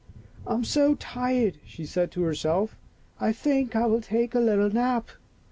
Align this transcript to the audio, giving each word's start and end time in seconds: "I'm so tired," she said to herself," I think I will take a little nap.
"I'm 0.47 0.63
so 0.63 0.95
tired," 0.95 1.59
she 1.63 1.85
said 1.85 2.09
to 2.13 2.23
herself," 2.23 2.75
I 3.21 3.31
think 3.31 3.75
I 3.75 3.85
will 3.85 4.01
take 4.01 4.33
a 4.33 4.39
little 4.39 4.71
nap. 4.71 5.11